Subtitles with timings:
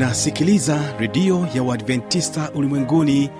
[0.00, 3.30] unasikiliza redio ya uadventista ulimwenguni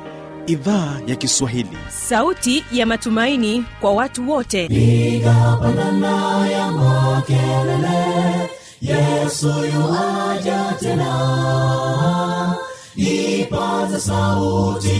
[0.46, 1.78] idhaa ya kiswahili.
[1.88, 4.68] Sauti ya matumaini kwa watu wote.
[4.68, 8.50] Piga pandana ya makelele
[8.80, 12.56] yesu yuaja tena.
[12.96, 14.90] Ipaza sauti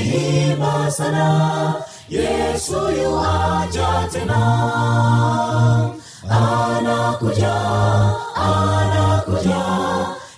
[0.51, 1.75] imba sana
[2.09, 2.73] yesu
[3.03, 4.41] yuaja tena.
[6.31, 7.55] Anakuja
[8.35, 9.70] anakuja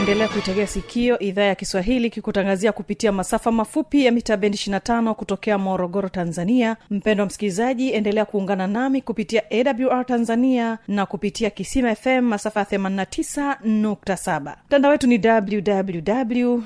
[0.00, 5.58] unaendelea kuitegea sikio idhaa ya kiswahili kikutangazia kupitia masafa mafupi ya mita bendi 25 kutokea
[5.58, 6.76] morogoro tanzania.
[6.90, 14.54] Mpendwa msikilizaji endelea kuungana nami kupitia awr tanzania na kupitia kisima fm masafa ya 89.7
[14.66, 16.62] mtandao wetu ni www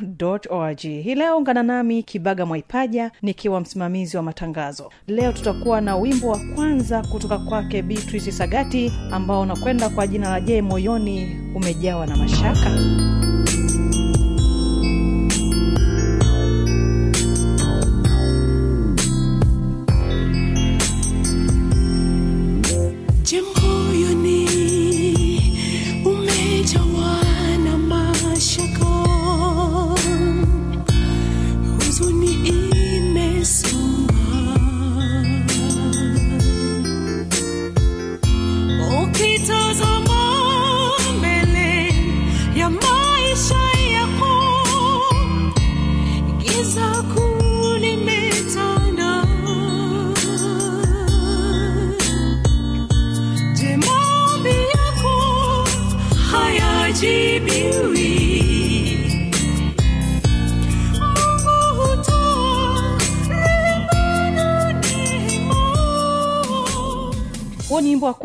[0.51, 4.91] org hii leo ungana nami kibaga mwaipaja nikiwa msimamizi wa matangazo.
[5.07, 10.41] Leo tutakuwa na wimbo wa kwanza kutoka kwake beatrice sagati ambao unakwenda kwa jina la
[10.41, 12.71] je moyoni umejawa na mashaka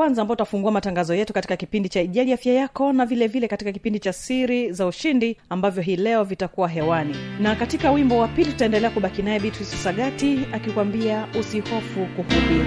[0.09, 3.71] kwanza ambao utafungua matangazo yetu katika kipindi cha ijali afya yako na vilevile vile katika
[3.71, 7.15] kipindi cha siri za ushindi ambavyo hii leo vitakuwa hewani.
[7.39, 12.65] Na katika wimbo wa pili tutaendelea kubaki naye beatrice sagati akikwambia usihofu kuhubiri.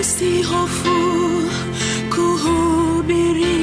[0.00, 0.90] Usihofu
[2.14, 3.54] kuhubiri.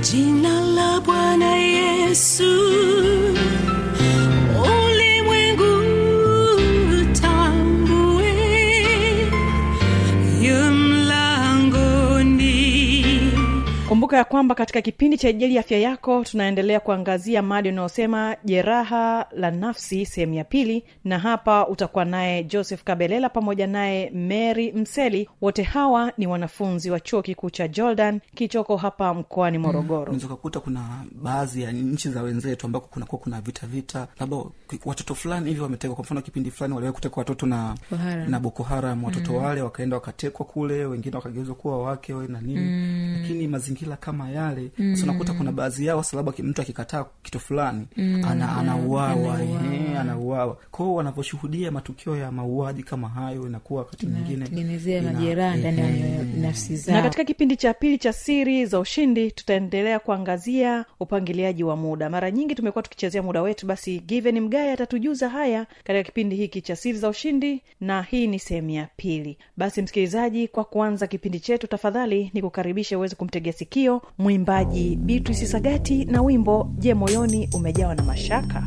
[0.00, 2.97] Jina la bwana yesu
[14.08, 19.50] kumbuka ya kwamba katika kipindi cha ijali afya yako tunaendelea kuangazia mada unayosema jeraha la
[19.50, 20.84] nafsi sehemu ya pili.
[21.04, 25.28] Na hapa utakuwa naye joseph kabelela pamoja naye mary mseli.
[25.40, 30.12] Wote hawa ni wanafunzi wa chuo kikuu cha jordan kichoko hapa mkoani morogoro.
[30.12, 34.08] Mm, kakuta kuna baadhi ya nchi za wenzetu ambako kunakuwa kuna vita vita.
[34.20, 34.36] Labda
[34.84, 35.94] watoto fulani hivi wametekwa.
[35.96, 37.74] Kwa mfano kipindi fulani waliwahi kutekwa watoto na
[38.28, 39.04] na boko haram.
[39.04, 39.44] Watoto mm.
[39.44, 42.60] wale wakaenda wakatekwa kule wengine wakageuzwa kuwa wake we na nini.
[42.60, 43.18] Mm.
[43.22, 44.96] lakini mazingira kama yale mm.
[45.02, 48.24] unakuta kuna baadhi yao sababu mtu akikataa kitu fulani mm.
[48.28, 49.38] ana, anauawa.
[50.00, 50.56] Anauawa.
[50.70, 54.44] Kwao wanavyoshuhudia matukio ya mauaji kama hayo inakuwa wakati mwingine
[55.02, 59.98] majeraha ndani ya nafsi zao na katika kipindi cha pili cha siri za ushindi tutaendelea
[59.98, 62.10] kuangazia upangiliaji wa muda.
[62.10, 66.76] Mara nyingi tumekuwa tukichezea muda wetu basi given mgae atatujuza haya katika kipindi hiki cha
[66.76, 69.38] siri za ushindi na hii ni sehemu ya pili.
[69.56, 73.87] Basi msikilizaji kwa kuanza kipindi chetu tafadhali ni kukaribisha uweze kumtegea sikio
[74.18, 78.62] mwimbaji beatrice sagati na wimbo je moyoni umejawa na mashaka.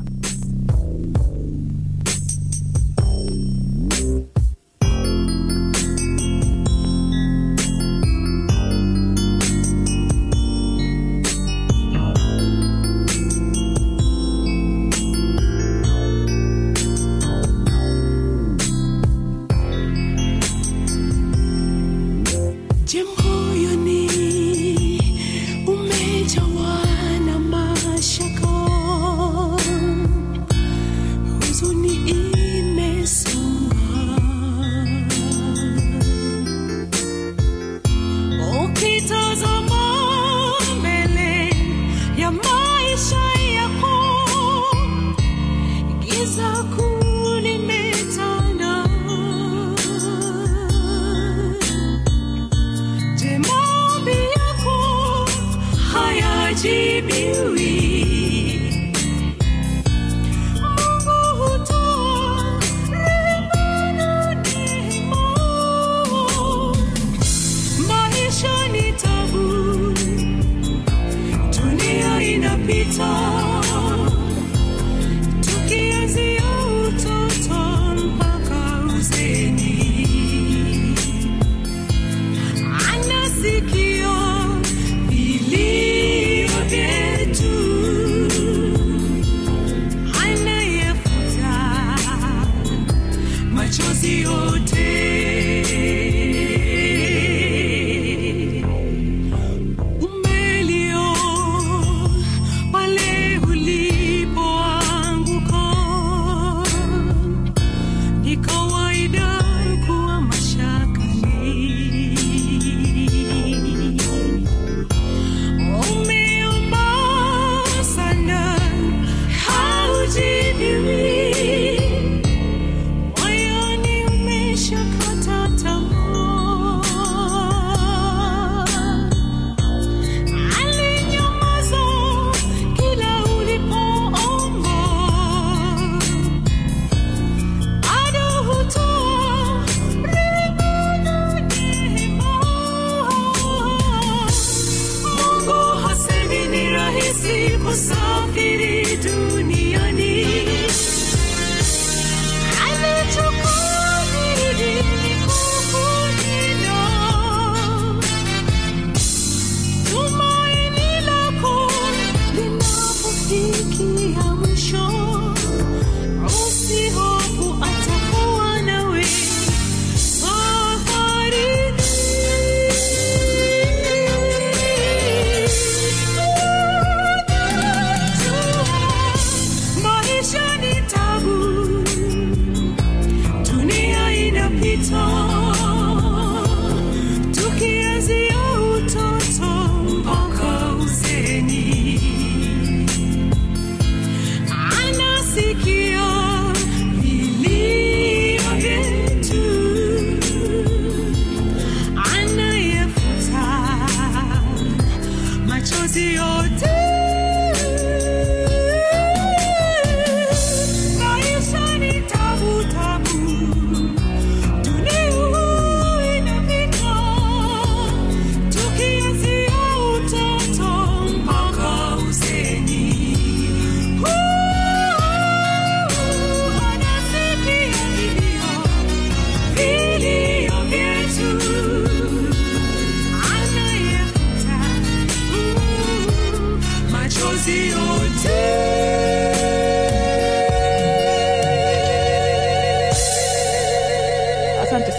[22.85, 23.03] Je,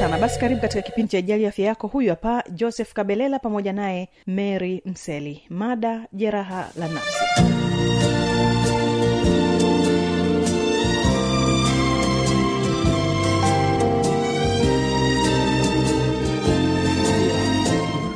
[0.02, 0.18] sana.
[0.18, 1.86] Basi karibu katika kipindi cha ajali afya yako.
[1.86, 5.42] Huyu hapa joseph kabelela pamoja naye mary mseli.
[5.48, 7.18] Mada jeraha la nafsi.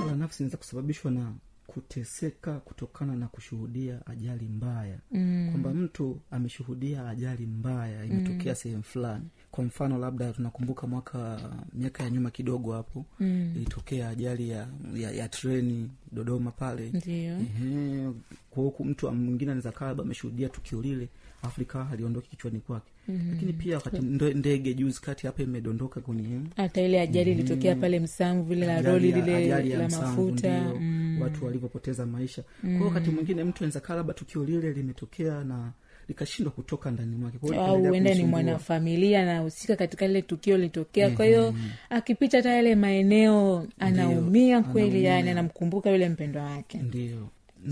[0.07, 1.33] La nafsi inaweza kusababishwa na
[1.67, 5.49] kuteseka kutokana na kushuhudia ajali mbaya mm.
[5.51, 8.57] kwamba mtu ameshuhudia ajali mbaya imetokea mm.
[8.59, 11.41] sehemu fulani kwa mfano labda tunakumbuka mwaka
[11.73, 13.53] miaka ya nyuma kidogo hapo mm.
[13.57, 18.15] ilitokea ajali ya, ya, ya treni dodoma pale kwahuku
[18.51, 21.09] kwa huku mtu mwingine anaweza kaa labda ameshuhudia tukio lile
[21.43, 22.93] afu aliondoka kichwani kwake.
[23.09, 23.31] Mm-hmm.
[23.31, 23.99] lakini pia wakati
[24.35, 29.13] ndege juzi kati hapa imedondoka kwenye hata ile ajali ilitokea pale msamvu vile la roli
[29.13, 30.61] lile la mafuta.
[30.61, 31.23] mm-hmm.
[31.23, 32.43] watu walivyopoteza maisha.
[32.63, 32.79] Mm-hmm.
[32.79, 35.73] kwao wakati mwingine mtu anaweza kaa labda tukio lile limetokea na
[36.09, 37.39] likashindwa kutoka ndani mwake.
[37.39, 41.11] Huenda ni mwanafamilia anahusika katika lile tukio litokea.
[41.11, 41.55] Kwa hiyo
[41.91, 46.79] akipita hata yale maeneo anaumia kweli yani anamkumbuka yule mpendwa wake.
[46.79, 47.29] Ndio.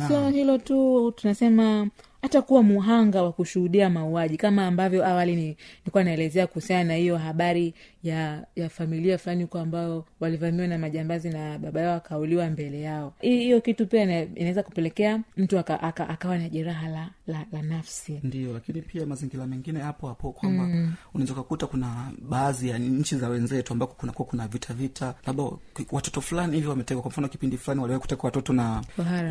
[0.08, 1.88] So hilo tu tunasema
[2.24, 7.18] hata kuwa muhanga wa kushuhudia mauaji kama ambavyo awali ni- nilikuwa naelezea kuhusiana na hiyo
[7.18, 12.80] habari ya ya familia fulani huko ambao walivamiwa na majambazi na baba yao akauliwa mbele
[12.80, 13.12] yao.
[13.20, 17.44] Hi- hiyo kitu pia ina- inaweza kupelekea mtu aka, aka, akawa na jeraha la, la,
[17.52, 18.20] la nafsi.
[18.22, 20.92] Ndio lakini pia mazingira mengine hapo hapo kwamba mm.
[21.14, 25.44] unaweza ukakuta kuna baadhi ya nchi za wenzetu ambako kunakuwa kuna vita vita labda
[25.92, 27.02] watoto fulani hivi wametekwa.
[27.02, 28.82] Kwa mfano kipindi fulani waliwahi kutekwa watoto na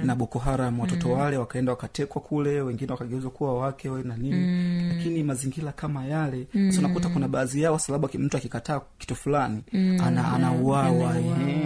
[0.06, 0.80] na boko haram.
[0.80, 1.14] Watoto mm.
[1.20, 4.90] wale wakaenda wakatekwa kule wengine wakageuza kuwa wake we na nini mm.
[4.98, 6.72] lakini mazingira kama yale mm.
[6.72, 10.00] So unakuta kuna baadhi yao sababu mtu akikataa kitu fulani mm.
[10.04, 11.16] ana, anauawa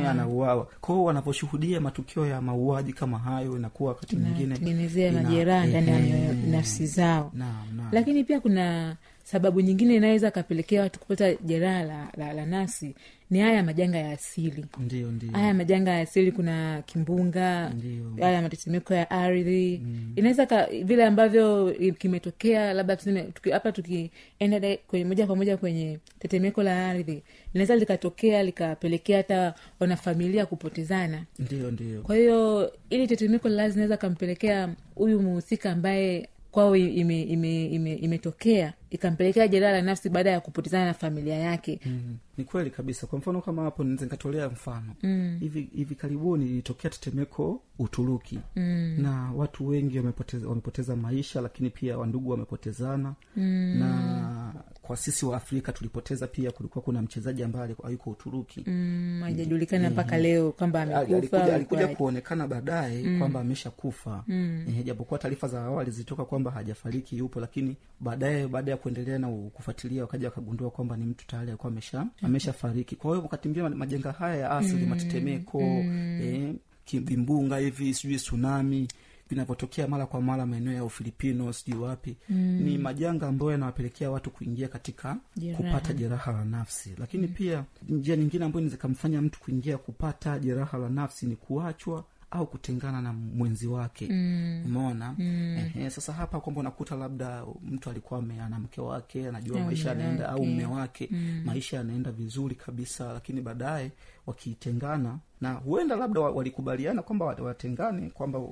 [0.10, 6.34] anauawa kwao wanavyoshuhudia matukio ya mauaji kama hayo inakuwa wakati mwingine tengenezea majeraha ndani ya
[6.34, 7.46] nafsi zao na,
[7.76, 7.84] na.
[7.92, 12.96] lakini pia kuna sababu nyingine inaweza akapelekea watu kupata jeraha la, la, la nafsi
[13.30, 14.66] ni haya majanga ya asili.
[14.80, 15.32] Ndio ndio.
[15.32, 18.26] Haya majanga ya asili kuna kimbunga Ndio.
[18.26, 19.82] haya matetemeko ya ardhi.
[20.16, 26.64] Inaweza ka- vile ambavyo kimetokea labda tuseme tuki- hapa tukienda moja kwa moja kwenye tetemeko
[26.64, 31.24] la ardhi linaweza likatokea likapelekea hata wanafamilia kupotezana.
[31.40, 32.02] Ndio ndio.
[32.02, 37.94] Kwa hiyo ili tetemeko la ardhi linaweza kampelekea huyu muhusika ambaye kwao imetokea ime, ime,
[37.94, 42.18] imetokea ikampelekea jeraha la nafsi baada ya kupotezana na familia yake mm.
[42.38, 45.38] ni kweli kabisa kwa mfano kama hapo naweza nikatolea mfano mm.
[45.40, 48.96] hivi hivi karibuni ilitokea tetemeko uturuki mm.
[49.02, 53.76] na watu wengi wamepoteza, wamepoteza maisha lakini pia wandugu wamepotezana mm.
[53.80, 54.54] na
[54.88, 58.63] kwa sisi wa afrika tulipoteza pia kulikuwa kuna mchezaji ambaye ayuko yuko uturuki.
[58.67, 64.24] Mm, haijajulikana mpaka leo kwamba amekufa alikuja, kuonekana baadaye kwamba amesha kufa
[64.67, 69.27] eh, japokuwa taarifa za awali zilitoka kwamba hajafariki yupo lakini baadaye baada ya kuendelea na
[69.29, 73.70] kufuatilia wakaja wakagundua kwamba ni mtu tayari alikuwa amesha amesha fariki kwa hiyo wakati mwingine
[73.75, 76.53] majenga haya ya asili matetemeko eh,
[76.86, 78.88] ki- vimbunga hivi sijui tsunami
[79.30, 82.38] vinavyotokea mara kwa mara maeneo ya ufilipino sijui wapi mm.
[82.38, 85.64] ni majanga ambayo yanawapelekea watu kuingia katika Jeraha.
[85.64, 90.90] kupata jeraha la nafsi lakini pia njia nyingine ambayo inaweza mtu kuingia kupata jeraha la
[90.90, 94.64] nafsi ni kuachwa au kutengana na mwenzi wake mm.
[94.66, 95.58] umeona mm.
[95.58, 100.30] Ehe, sasa hapa kwamba unakuta labda mtu alikuwa ana mke wake anajua maisha mume yanaenda
[100.30, 101.42] au mme wake mm.
[101.46, 103.92] maisha yanaenda vizuri kabisa lakini baadaye
[104.26, 108.48] wakitengana na huenda labda walikubaliana kwamba watengane kwamba ba-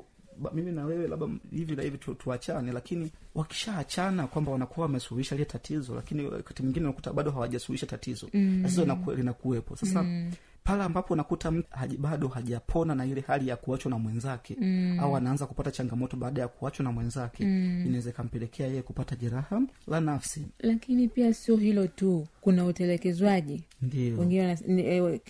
[0.53, 5.45] mimi na wewe labda hivi na hivi tu, tuachane lakini wakishaachana kwamba wanakuwa wamesuluhisha lile
[5.45, 8.59] tatizo lakini wakati mwingine unakuta bado hawajasuluhisha tatizo mm.
[8.63, 10.31] tatizo linakuwepo sasa mm
[10.65, 14.99] pale ambapo unakuta mtu bado hajapona na ile hali ya kuachwa na mwenzake mm.
[15.01, 17.83] au anaanza kupata changamoto baada ya kuachwa na mwenzake mm.
[17.87, 23.63] inaweza ikampelekea yeye kupata jeraha la nafsi lakini pia sio hilo tu kuna utelekezwaji.
[24.19, 24.55] Wengine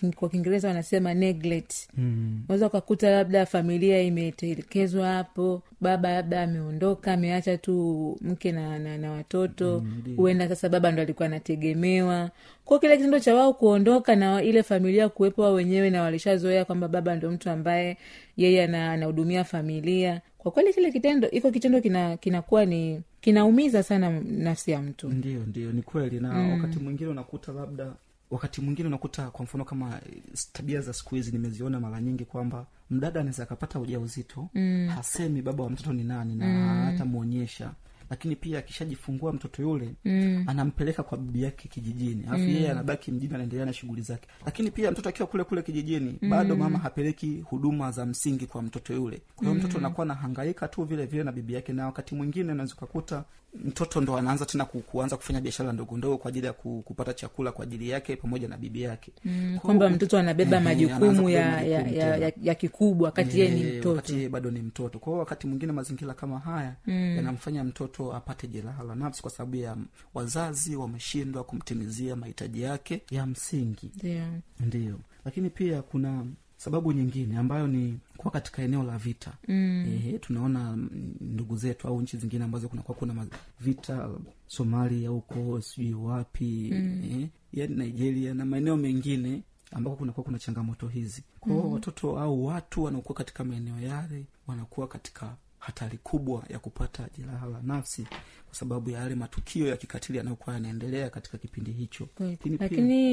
[0.00, 1.72] kin- kwa kiingereza wanasema neglect.
[1.96, 2.40] Mm.
[2.48, 9.10] unaweza ukakuta labda familia imetelekezwa hapo baba labda ameondoka ameacha tu mke na, na, na
[9.12, 9.84] watoto.
[10.16, 12.30] Huenda sasa baba ndo alikuwa anategemewa.
[12.64, 16.88] Kwa kile kitendo cha wao kuondoka na ile familia kuwepo wao wenyewe na walishazoea kwamba
[16.88, 17.96] baba ndo mtu ambaye
[18.36, 20.20] yeye anahudumia familia.
[20.38, 25.40] Kwa kweli kile kitendo iko kitendo kina kinakuwa ni kinaumiza sana nafsi ya mtu ndio
[25.46, 26.52] ndio ni kweli na mm.
[26.52, 27.92] wakati mwingine unakuta labda
[28.30, 32.66] wakati mwingine unakuta kwa mfano kama eh, tabia za siku hizi nimeziona mara nyingi kwamba
[32.90, 34.88] mdada anaweza akapata uja uzito mm.
[34.94, 36.84] hasemi baba wa mtoto ni nani na mm.
[36.84, 37.72] hatamwonyesha
[38.10, 40.44] lakini pia akishajifungua mtoto yule mm.
[40.46, 42.48] anampeleka kwa bibi yake kijijini alafu mm.
[42.48, 46.30] yeye anabaki mjini anaendelea na shughuli zake lakini pia mtoto akiwa kule kule kijijini mm.
[46.30, 50.84] bado mama hapeleki huduma za msingi kwa mtoto yule kwa hiyo mtoto anakuwa anahangaika tu
[50.84, 53.24] vile vile na bibi yake na wakati mwingine unaweza ukakuta
[53.64, 57.62] mtoto ndo anaanza tena kuanza kufanya biashara ndogo ndogo kwa ajili ya kupata chakula kwa
[57.62, 59.12] ajili yake pamoja na bibi yake.
[59.24, 63.88] Mm, kwamba mtoto anabeba majukumu ya, ya, ya, ya, ya kikubwa wakati yeye ni mtoto
[63.90, 64.98] wakati yeye bado ni mtoto.
[64.98, 67.16] Kwa hiyo wakati mwingine mazingira kama haya mm.
[67.16, 69.76] yanamfanya mtoto apate jeraha la nafsi kwa sababu ya
[70.14, 73.90] wazazi wameshindwa kumtimizia mahitaji yake ya msingi.
[73.96, 74.24] Ndio.
[74.60, 74.98] Ndio.
[75.24, 76.24] Lakini pia kuna
[76.56, 79.84] sababu nyingine ambayo ni kuwa katika eneo la vita mm.
[79.94, 80.78] Ehe, tunaona
[81.20, 83.26] ndugu zetu au nchi zingine ambazo kunakuwa kuna
[83.60, 84.08] vita
[84.46, 87.28] somalia huko sijui wapi mm.
[87.52, 91.72] yani nigeria na maeneo mengine ambako kunakuwa kuna changamoto hizi kwao mm.
[91.72, 97.60] watoto au watu wanaokuwa katika maeneo yale wanakuwa katika hatari kubwa ya kupata jeraha la
[97.62, 98.02] nafsi
[98.46, 102.08] kwa sababu ya yale matukio ya kikatili yanayokuwa yanaendelea katika kipindi hicho.
[102.20, 102.68] Lakini pia-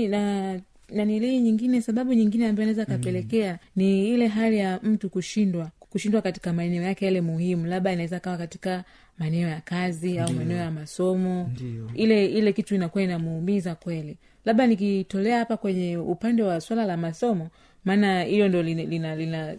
[0.08, 6.22] na nanilii nyingine sababu nyingine ambayo inaweza kapelekea ni ile hali ya mtu kushindwa kushindwa
[6.22, 8.84] katika maeneo yake yale muhimu labda inaweza kawa katika
[9.18, 11.50] maeneo ya kazi au maeneo ya masomo.
[11.54, 11.90] Ndiyo.
[11.96, 14.18] ile ile kitu inakuwa inamuumiza kweli.
[14.46, 17.50] Labda nikitolea hapa kwenye upande wa swala la masomo
[17.86, 19.56] maana hilo ndo lina, lina, lina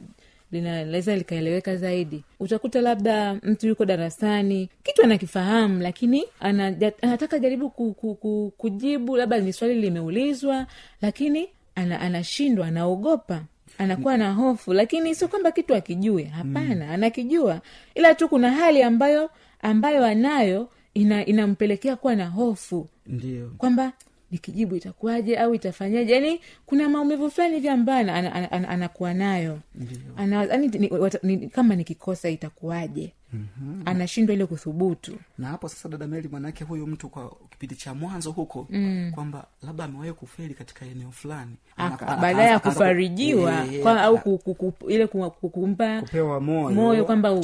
[0.60, 2.24] linaweza likaeleweka zaidi.
[2.40, 6.66] Utakuta labda mtu yuko darasani kitu anakifahamu lakini ana,
[7.02, 10.66] anataka jaribu ku, ku, ku, kujibu labda ni swali limeulizwa
[11.02, 13.42] lakini ana, anashindwa anaogopa
[13.78, 14.72] anakuwa na hofu.
[14.72, 17.60] Lakini sio kwamba kitu akijue hapana anakijua.
[17.94, 19.30] Ila tu kuna hali ambayo
[19.62, 22.88] ambayo anayo ina, inampelekea kuwa na hofu.
[23.06, 23.50] Ndio.
[23.58, 23.92] Kwamba
[24.38, 26.12] nikijibu itakuwaje au itafanyaje?
[26.12, 29.58] Yani kuna maumivu fulani hivi ambayo an, an, an, an, anakuwa nayo.
[30.16, 33.12] Ana, yani, ni, wata- ni, kama nikikosa itakuwaje?
[33.32, 33.82] Mm-hmm.
[33.84, 35.16] anashindwa ile kuthubutu.
[35.38, 39.10] Na hapo sasa dada meli manake huyu mtu kwa kipindi cha mwanzo huko mm.
[39.14, 41.56] kwamba labda amewahi kufeli katika eneo fulani.
[42.20, 44.14] Baadaye ya kufarijiwa kwa, au
[44.88, 46.70] ile ku, ku, kumpa kupewa moyo.
[46.70, 47.34] moyo kwamba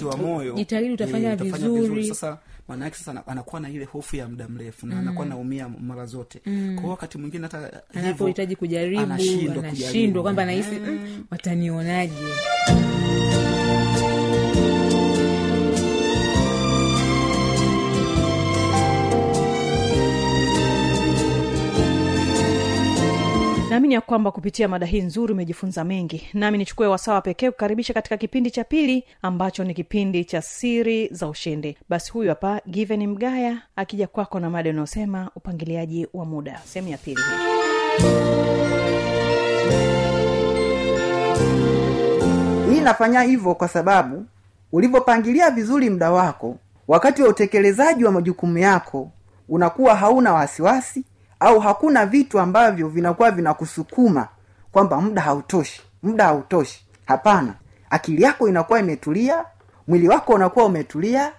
[0.54, 2.04] jitahidi utafanya Eh, vizuri.
[2.09, 2.38] sasa
[2.71, 6.41] maana yake sasa anakuwa na ile hofu ya muda mrefu na anakuwa naumia mara zote.
[6.47, 6.77] Mm.
[6.81, 12.15] kwao wakati mwingine hata hivyo, anapohitaji kujaribu anashindwa kwamba nahisi mm, watanionaje
[23.81, 26.29] naamini ya kwamba kupitia mada hii nzuri umejifunza mengi.
[26.35, 31.29] Nami nichukue wasawa pekee kukaribisha katika kipindi cha pili ambacho ni kipindi cha siri za
[31.29, 31.77] ushindi.
[31.89, 36.61] Basi huyu hapa given mgaya akija kwako na mada unayosema upangiliaji wa muda.
[36.65, 37.21] Sehemu ya pili
[42.71, 42.81] hii.
[42.81, 44.27] Nafanya hivyo kwa sababu
[44.73, 46.57] ulivyopangilia vizuri muda wako
[46.89, 49.11] wakati wa utekelezaji wa majukumu yako
[49.49, 51.05] unakuwa hauna wasiwasi
[51.40, 54.28] au hakuna vitu ambavyo vinakuwa vinakusukuma
[54.73, 56.87] kwamba muda hautoshi muda hautoshi.
[57.06, 57.54] Hapana.
[57.90, 59.44] Akili yako inakuwa imetulia
[59.88, 61.32] mwili wako unakuwa umetulia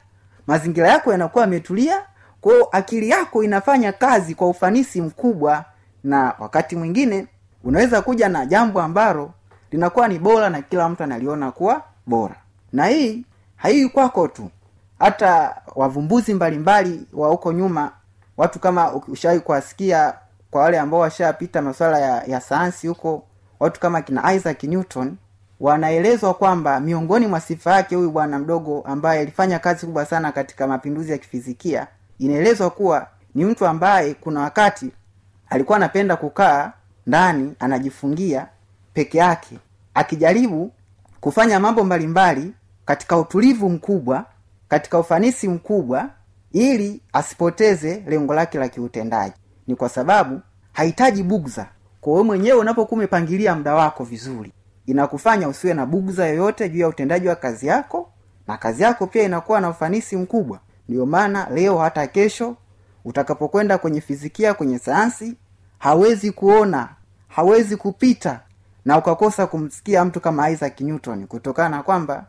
[0.48, 2.02] mazingira yako yanakuwa yametulia
[2.42, 5.66] kwao akili yako inafanya kazi kwa ufanisi mkubwa
[6.04, 7.28] na wakati mwingine
[7.64, 9.32] unaweza kuja na jambo ambalo
[9.72, 12.36] linakuwa ni bora na kila mtu analiona kuwa bora.
[12.74, 14.50] Na hii haii kwako tu.
[15.00, 17.92] Hata wavumbuzi mbalimbali wa huko nyuma
[18.42, 20.14] watu kama ushawai kuwasikia
[20.52, 23.24] kwa wale ambao washapita masuala ya, ya sayansi huko
[23.60, 25.16] watu kama kina isaac newton
[25.60, 30.68] wanaelezwa kwamba miongoni mwa sifa yake huyu bwana mdogo ambaye alifanya kazi kubwa sana katika
[30.68, 31.88] mapinduzi ya kifizikia
[32.20, 34.92] inaelezwa kuwa ni mtu ambaye kuna wakati
[35.50, 36.72] alikuwa anapenda kukaa
[37.08, 38.48] ndani anajifungia
[38.94, 39.60] peke yake
[39.94, 40.72] akijaribu
[41.20, 42.54] kufanya mambo mbalimbali
[42.86, 44.26] katika utulivu mkubwa
[44.70, 46.10] katika ufanisi mkubwa
[46.54, 49.36] ili asipoteze lengo lake la kiutendaji.
[49.68, 50.42] Ni kwa sababu
[50.74, 51.68] hahitaji bugza.
[52.02, 54.52] Kwa wewe mwenyewe unapokuwa umepangilia muda wako vizuri
[54.86, 58.10] inakufanya usiwe na bugza yoyote juu ya utendaji wa kazi yako
[58.48, 60.60] na kazi yako pia inakuwa na ufanisi mkubwa.
[60.90, 62.56] Ndiyo maana leo hata kesho
[63.06, 65.36] utakapokwenda kwenye fizikia kwenye sayansi
[65.80, 66.90] hawezi kuona
[67.28, 68.40] hawezi kupita
[68.86, 72.26] na ukakosa kumsikia mtu kama isaac newton kutokana na kwamba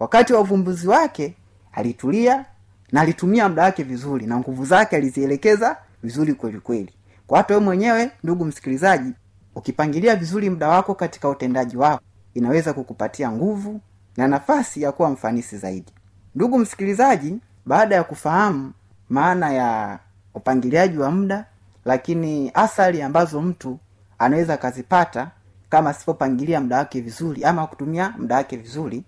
[0.00, 1.34] wakati wa uvumbuzi wake
[1.72, 2.44] alitulia
[2.92, 6.92] na alitumia muda wake vizuri na nguvu zake alizielekeza vizuri kweli kweli.
[7.26, 9.12] Kwa hata wewe mwenyewe ndugu msikilizaji
[9.54, 12.02] ukipangilia vizuri muda wako katika utendaji wako
[12.34, 13.80] inaweza kukupatia nguvu
[14.16, 15.92] na nafasi ya kuwa mfanisi zaidi.
[16.34, 18.72] Ndugu msikilizaji baada ya kufahamu
[19.08, 19.98] maana ya
[20.34, 21.44] upangiliaji wa muda
[21.84, 23.78] lakini athari ambazo mtu
[24.18, 25.30] anaweza akazipata
[25.70, 29.04] kama asipopangilia muda wake vizuri ama kutumia muda wake vizuri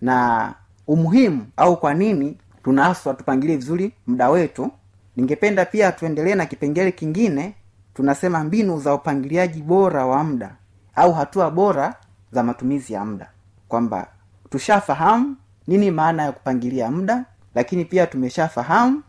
[0.00, 0.54] na
[0.86, 4.70] umuhimu au kwa nini tunaaswa tupangilie vizuri muda wetu.
[5.16, 7.54] Ningependa pia tuendelee na kipengele kingine.
[7.94, 10.56] Tunasema mbinu za upangiliaji bora wa muda
[10.94, 11.94] au hatua bora
[12.32, 13.30] za matumizi ya muda.
[13.68, 14.06] Kwamba
[14.50, 19.02] tushafahamu nini maana ya kupangilia muda lakini pia tumeshafahamu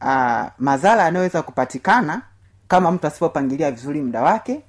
[0.00, 2.22] uh, madhara yanayoweza kupatikana
[2.68, 4.60] kama mtu asipopangilia vizuri muda wake.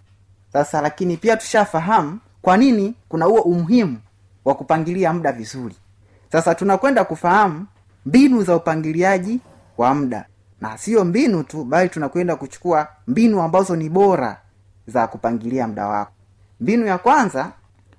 [0.54, 3.98] Sasa lakini pia tushafahamu kwa nini kuna huo umuhimu
[4.46, 5.76] wa kupangilia muda vizuri.
[6.32, 7.66] Sasa tunakwenda kufahamu
[8.06, 9.40] mbinu za upangiliaji
[9.78, 10.26] wa muda.
[10.62, 14.42] Na sio mbinu tu bali tunakwenda kuchukua mbinu ambazo ni bora
[14.88, 16.12] za kupangilia muda wako.
[16.62, 17.52] Mbinu ya kwanza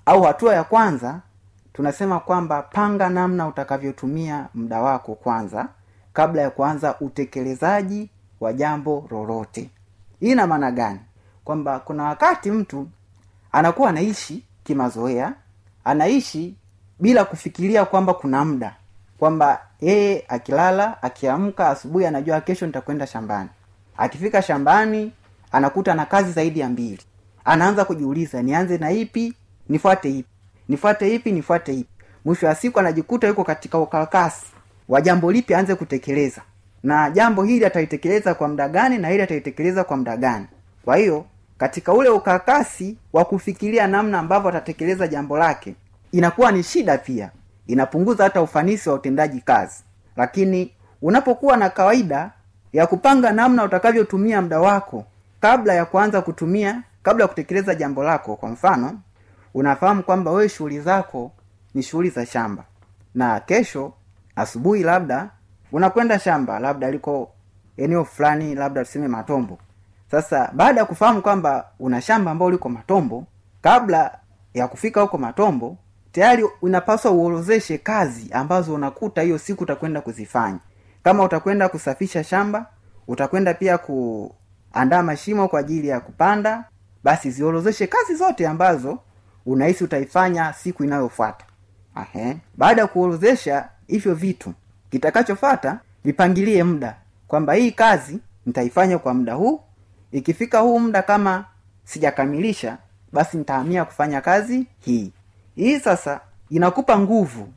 [0.06, 1.20] au hatua ya kwanza
[1.72, 5.68] tunasema kwamba panga namna utakavyotumia muda wako kwanza
[6.12, 9.70] kabla ya kuanza utekelezaji wa jambo lolote.
[10.20, 11.00] Hii ina maana gani?
[11.44, 12.88] Kwamba kuna wakati mtu
[13.52, 15.32] anakuwa anaishi kimazoea
[15.84, 16.56] anaishi
[17.00, 18.76] bila kufikiria kwamba kuna muda
[19.18, 23.48] kwamba yeye akilala akiamka asubuhi anajua kesho nitakwenda shambani.
[23.96, 25.12] Akifika shambani
[25.52, 27.00] anakuta na kazi zaidi ya mbili.
[27.44, 29.34] Anaanza kujiuliza nianze na ipi
[29.68, 30.28] nifuate ipi?
[30.68, 31.88] Nifuate ipi nifuate ipi?
[32.24, 34.46] Mwisho wa siku anajikuta yuko katika ukakasi
[34.88, 36.42] wa jambo lipi aanze kutekeleza.
[36.82, 40.46] Na jambo hili atalitekeleza kwa muda gani na hili atalitekeleza kwa muda gani.
[40.84, 41.24] Kwa hiyo
[41.58, 45.74] katika ule ukakasi wa kufikiria namna ambavyo atatekeleza jambo lake
[46.12, 47.30] inakuwa ni shida pia
[47.66, 49.84] inapunguza hata ufanisi wa utendaji kazi.
[50.16, 52.30] Lakini unapokuwa na kawaida
[52.72, 55.04] ya kupanga namna utakavyotumia muda wako
[55.40, 59.00] kabla ya kuanza kutumia kabla ya kutekeleza jambo lako kwa mfano
[59.54, 61.32] unafahamu kwamba wewe shughuli zako
[61.74, 62.64] ni shughuli za shamba.
[63.14, 63.92] Na kesho
[64.36, 65.30] asubuhi labda
[65.72, 67.30] unakwenda shamba labda liko
[67.76, 69.58] eneo fulani labda tuseme matombo.
[70.10, 73.24] Sasa baada ya kufahamu kwamba una shamba ambao liko matombo
[73.62, 74.18] kabla
[74.54, 75.76] ya kufika huko matombo
[76.16, 80.58] tayari unapaswa uorozeshe kazi ambazo unakuta hiyo siku utakwenda kuzifanya.
[81.04, 82.66] Kama utakwenda kusafisha shamba
[83.08, 86.64] utakwenda pia kuandaa mashimo kwa ajili ya kupanda
[87.04, 88.98] basi ziorozeshe kazi zote ambazo
[89.46, 91.44] unahisi utaifanya siku inayofuata.
[92.56, 94.52] Baada ya kuorozesha hivyo vitu
[94.90, 96.96] kitakachofata vipangilie muda
[97.28, 99.60] kwamba hii kazi nitaifanya kwa muda huu.
[100.12, 101.44] Ikifika huu muda kama
[101.84, 102.78] sijakamilisha
[103.12, 105.12] basi nitahamia kufanya kazi hii
[105.56, 107.48] hii sasa inakupa nguvu.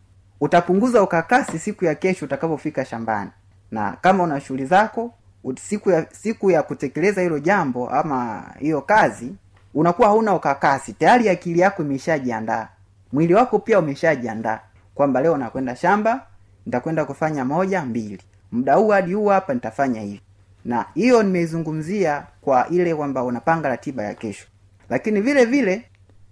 [0.41, 3.29] Utapunguza ukakasi siku ya kesho utakapofika shambani.
[3.71, 5.13] Na kama una shughuli zako
[5.61, 9.31] siku ya siku ya kutekeleza hilo jambo ama hiyo kazi
[9.73, 10.93] unakuwa hauna ukakasi.
[10.93, 12.67] Tayari akili yako imeshajiandaa.
[13.13, 14.59] Mwili wako pia umeshajiandaa
[14.95, 16.25] kwamba leo nakwenda shamba
[16.65, 18.19] nitakwenda kufanya moja mbili.
[18.51, 20.21] Muda huu hadi huu hapa nitafanya hivi.
[20.65, 24.47] Na hiyo nimeizungumzia kwa ile kwamba unapanga ratiba ya kesho.
[24.89, 25.88] Lakini vile vile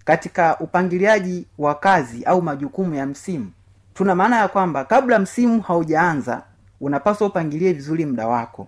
[0.08, 3.50] katika upangiliaji wa kazi au majukumu ya msimu.
[3.94, 6.42] Tuna maana ya kwamba kabla msimu haujaanza
[6.80, 8.66] unapaswa upangilie vizuri muda wako.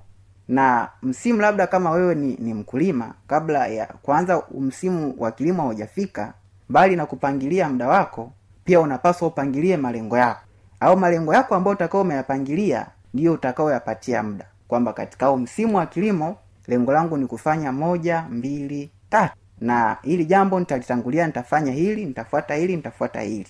[0.48, 6.32] Na msimu labda kama wewe ni, ni mkulima kabla ya kwanza msimu wa kilimo haujafika
[6.68, 8.32] mbali na kupangilia muda wako
[8.64, 10.40] pia unapaswa upangilie malengo yako.
[10.80, 14.44] Au malengo yako ambayo utakao umeyapangilia ndiyo utakaoyapatia muda.
[14.68, 16.36] Kwamba katika msimu wa kilimo
[16.68, 22.76] lengo langu ni kufanya moja mbili tatu na hili jambo nitalitangulia nitafanya hili nitafuata hili
[22.76, 23.46] nitafuata hili.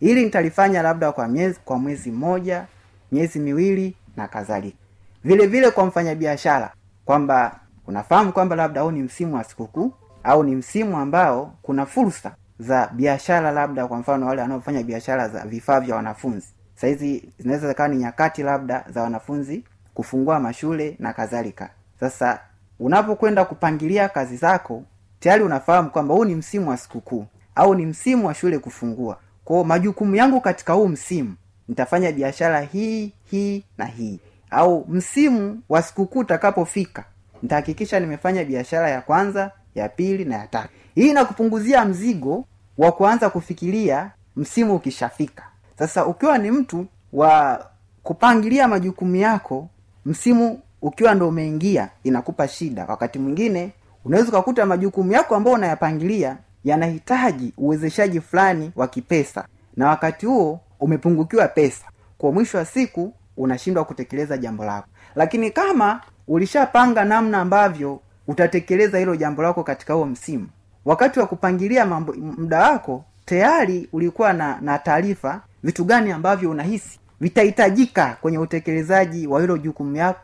[0.00, 2.64] Hili nitalifanya labda kwa miezi kwa mwezi mmoja
[3.12, 4.76] miezi miwili na kadhalika.
[5.24, 6.72] Vile vile kwa mfanyabiashara
[7.04, 9.92] kwamba unafahamu kwamba labda huu ni msimu wa sikukuu
[10.24, 15.44] au ni msimu ambao kuna fursa za biashara labda kwa mfano wale wanaofanya biashara za
[15.44, 16.46] vifaa vya wanafunzi.
[16.74, 21.70] Sahizi zinaweza zikawa ni nyakati labda za wanafunzi kufungua mashule na kadhalika.
[22.00, 22.40] Sasa
[22.80, 24.82] unapokwenda kupangilia kazi zako
[25.24, 29.18] tayari unafahamu kwamba huu ni msimu wa sikukuu au ni msimu wa shule kufungua.
[29.44, 31.34] Kwao majukumu yangu katika huu msimu
[31.68, 34.20] nitafanya biashara hii hii na hii.
[34.50, 37.04] Au msimu wa sikukuu utakapofika
[37.42, 40.68] nitahakikisha nimefanya biashara ya kwanza ya pili na ya tatu.
[40.94, 42.44] Hii inakupunguzia mzigo
[42.78, 45.42] wa kuanza kufikiria msimu ukishafika.
[45.78, 47.66] Sasa ukiwa ni mtu wa
[48.02, 49.68] kupangilia majukumu yako
[50.06, 52.84] msimu ukiwa ndo umeingia inakupa shida.
[52.88, 53.72] Wakati mwingine
[54.04, 59.44] unaweza ukakuta majukumu yako ambayo unayapangilia yanahitaji uwezeshaji fulani wa kipesa.
[59.76, 61.84] Na wakati huo umepungukiwa pesa.
[62.18, 64.88] Kwa mwisho wa siku unashindwa kutekeleza jambo lako.
[65.14, 70.46] Lakini kama ulishapanga namna ambavyo utatekeleza hilo jambo lako katika huo msimu
[70.84, 77.00] wakati wa kupangilia mambo muda wako tayari ulikuwa na na taarifa vitu gani ambavyo unahisi
[77.20, 79.58] vitahitajika kwenye utekelezaji wa hilo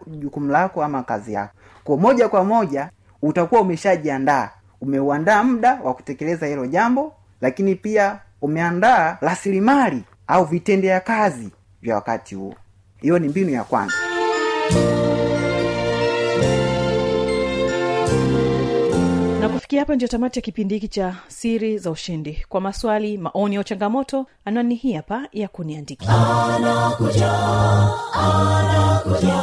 [0.07, 1.55] jukumu lako ama kazi yako.
[1.85, 2.91] Kwa moja kwa moja
[3.23, 4.51] utakuwa umeshajiandaa.
[4.81, 11.51] Umeuandaa muda wa kutekeleza hilo jambo lakini pia umeandaa rasilimali au vitendea kazi
[11.83, 12.55] vya wakati huo.
[13.01, 13.95] Hiyo ni mbinu ya kwanza.
[19.41, 22.45] Na kufikia hapa ndio tamati ya kipindi hiki cha siri za ushindi.
[22.49, 26.09] Kwa maswali maoni au changamoto anwani hii hapa ya kuniandikia.
[26.57, 27.33] Anakuja
[28.13, 29.43] anakuja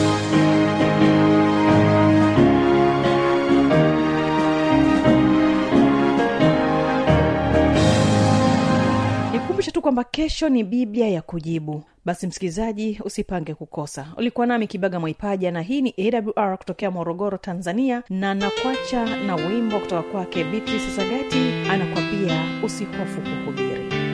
[9.91, 11.83] kwamba kesho ni biblia ya kujibu.
[12.05, 14.07] Basi msikilizaji usipange kukosa.
[14.17, 15.93] Ulikuwa nami kibaga mwaipaja na hii ni
[16.37, 21.37] awr kutokea morogoro tanzania na nakwacha na wimbo kutoka kwake beatrice sagati
[21.69, 24.10] anakwambia usihofu kuhubiri